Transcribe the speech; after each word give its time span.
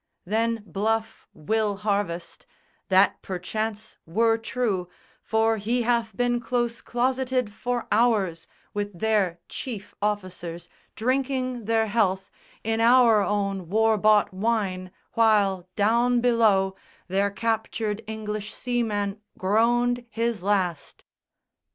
Then 0.25 0.63
bluff 0.65 1.27
Will 1.31 1.75
Harvest, 1.75 2.47
"That 2.89 3.21
perchance 3.21 3.99
were 4.07 4.35
true, 4.35 4.89
For 5.21 5.57
he 5.57 5.83
hath 5.83 6.17
been 6.17 6.39
close 6.39 6.81
closeted 6.81 7.53
for 7.53 7.85
hours 7.91 8.47
With 8.73 8.97
their 8.99 9.37
chief 9.47 9.93
officers, 10.01 10.67
drinking 10.95 11.65
their 11.65 11.85
health 11.85 12.31
In 12.63 12.81
our 12.81 13.21
own 13.21 13.69
war 13.69 13.95
bought 13.95 14.33
wine, 14.33 14.89
while 15.13 15.69
down 15.75 16.19
below 16.19 16.75
Their 17.07 17.29
captured 17.29 18.01
English 18.07 18.51
seaman 18.51 19.21
groaned 19.37 20.07
his 20.09 20.41
last." 20.41 21.03